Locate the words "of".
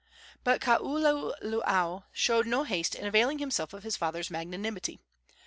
3.71-3.83